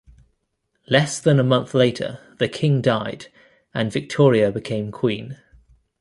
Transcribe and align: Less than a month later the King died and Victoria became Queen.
Less 0.89 1.19
than 1.19 1.39
a 1.39 1.43
month 1.43 1.75
later 1.75 2.19
the 2.39 2.47
King 2.49 2.81
died 2.81 3.27
and 3.71 3.93
Victoria 3.93 4.51
became 4.51 4.91
Queen. 4.91 5.37